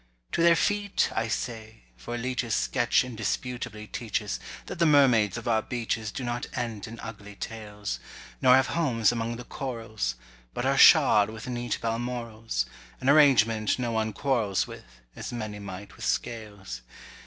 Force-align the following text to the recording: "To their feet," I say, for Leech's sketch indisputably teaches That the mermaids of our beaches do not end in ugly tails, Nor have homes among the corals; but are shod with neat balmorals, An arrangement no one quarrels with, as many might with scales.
"To 0.31 0.41
their 0.41 0.55
feet," 0.55 1.11
I 1.15 1.27
say, 1.27 1.83
for 1.95 2.17
Leech's 2.17 2.55
sketch 2.55 3.03
indisputably 3.03 3.85
teaches 3.85 4.39
That 4.65 4.79
the 4.79 4.87
mermaids 4.87 5.37
of 5.37 5.47
our 5.47 5.61
beaches 5.61 6.11
do 6.11 6.23
not 6.23 6.47
end 6.55 6.87
in 6.87 6.99
ugly 7.01 7.35
tails, 7.35 7.99
Nor 8.41 8.55
have 8.55 8.65
homes 8.69 9.11
among 9.11 9.35
the 9.35 9.43
corals; 9.43 10.15
but 10.55 10.65
are 10.65 10.75
shod 10.75 11.29
with 11.29 11.47
neat 11.47 11.77
balmorals, 11.83 12.65
An 12.99 13.09
arrangement 13.09 13.77
no 13.77 13.91
one 13.91 14.11
quarrels 14.11 14.65
with, 14.65 15.01
as 15.15 15.31
many 15.31 15.59
might 15.59 15.95
with 15.95 16.05
scales. 16.05 16.81